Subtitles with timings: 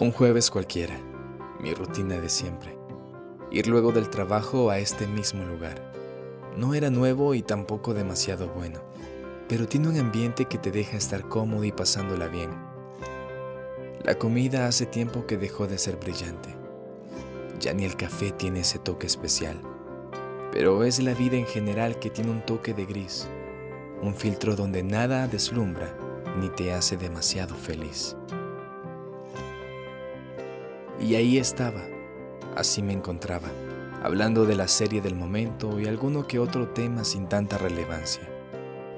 [0.00, 0.98] Un jueves cualquiera,
[1.60, 2.74] mi rutina de siempre.
[3.50, 5.92] Ir luego del trabajo a este mismo lugar.
[6.56, 8.80] No era nuevo y tampoco demasiado bueno,
[9.46, 12.48] pero tiene un ambiente que te deja estar cómodo y pasándola bien.
[14.02, 16.48] La comida hace tiempo que dejó de ser brillante.
[17.58, 19.60] Ya ni el café tiene ese toque especial,
[20.50, 23.28] pero es la vida en general que tiene un toque de gris,
[24.00, 25.94] un filtro donde nada deslumbra
[26.40, 28.16] ni te hace demasiado feliz.
[31.00, 31.80] Y ahí estaba,
[32.56, 33.48] así me encontraba,
[34.02, 38.28] hablando de la serie del momento y alguno que otro tema sin tanta relevancia.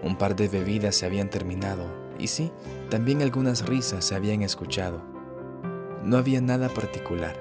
[0.03, 1.87] Un par de bebidas se habían terminado
[2.19, 2.51] y sí,
[2.91, 5.01] también algunas risas se habían escuchado.
[6.03, 7.37] No había nada particular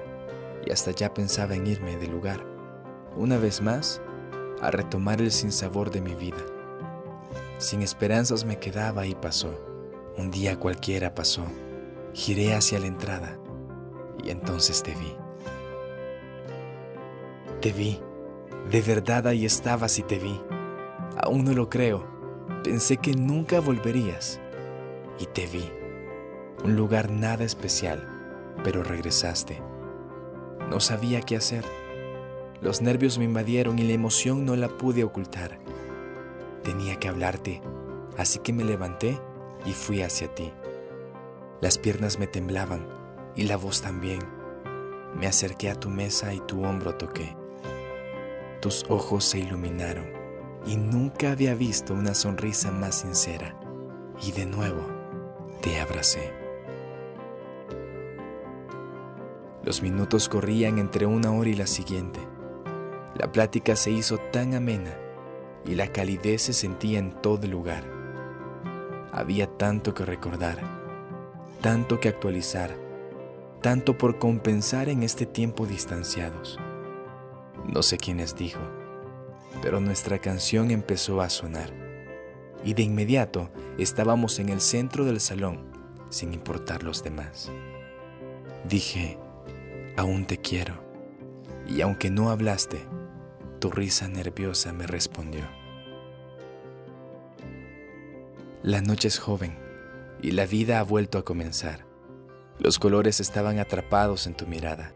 [0.64, 2.46] y hasta ya pensaba en irme del lugar,
[3.16, 4.00] una vez más,
[4.60, 6.44] a retomar el sinsabor de mi vida.
[7.58, 9.58] Sin esperanzas me quedaba y pasó.
[10.16, 11.42] Un día cualquiera pasó.
[12.12, 13.41] Giré hacia la entrada
[14.22, 15.16] y entonces te vi.
[17.60, 18.00] Te vi.
[18.70, 20.40] De verdad ahí estabas y te vi.
[21.16, 22.06] Aún no lo creo.
[22.64, 24.40] Pensé que nunca volverías.
[25.18, 25.70] Y te vi.
[26.64, 28.08] Un lugar nada especial,
[28.64, 29.62] pero regresaste.
[30.70, 31.64] No sabía qué hacer.
[32.60, 35.58] Los nervios me invadieron y la emoción no la pude ocultar.
[36.62, 37.60] Tenía que hablarte,
[38.16, 39.18] así que me levanté
[39.66, 40.52] y fui hacia ti.
[41.60, 43.01] Las piernas me temblaban
[43.34, 44.20] y la voz también.
[45.14, 47.36] Me acerqué a tu mesa y tu hombro toqué.
[48.60, 50.06] Tus ojos se iluminaron
[50.66, 53.58] y nunca había visto una sonrisa más sincera.
[54.22, 54.86] Y de nuevo
[55.60, 56.32] te abracé.
[59.64, 62.20] Los minutos corrían entre una hora y la siguiente.
[63.14, 64.96] La plática se hizo tan amena
[65.64, 67.84] y la calidez se sentía en todo el lugar.
[69.12, 70.58] Había tanto que recordar,
[71.60, 72.74] tanto que actualizar
[73.62, 76.58] tanto por compensar en este tiempo distanciados.
[77.72, 78.60] No sé quiénes dijo,
[79.62, 81.72] pero nuestra canción empezó a sonar
[82.64, 85.70] y de inmediato estábamos en el centro del salón
[86.10, 87.50] sin importar los demás.
[88.68, 89.18] Dije,
[89.96, 90.74] aún te quiero,
[91.66, 92.80] y aunque no hablaste,
[93.60, 95.42] tu risa nerviosa me respondió.
[98.62, 99.56] La noche es joven
[100.20, 101.91] y la vida ha vuelto a comenzar.
[102.62, 104.94] Los colores estaban atrapados en tu mirada.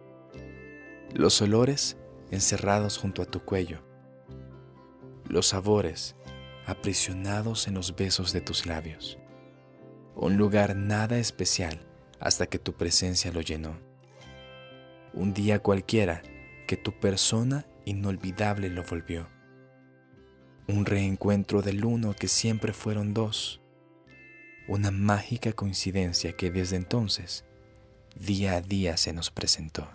[1.13, 1.97] Los olores
[2.31, 3.81] encerrados junto a tu cuello.
[5.29, 6.15] Los sabores
[6.65, 9.19] aprisionados en los besos de tus labios.
[10.15, 11.85] Un lugar nada especial
[12.21, 13.77] hasta que tu presencia lo llenó.
[15.13, 16.23] Un día cualquiera
[16.69, 19.29] que tu persona inolvidable lo volvió.
[20.69, 23.61] Un reencuentro del uno que siempre fueron dos.
[24.69, 27.45] Una mágica coincidencia que desde entonces
[28.17, 29.87] día a día se nos presentó.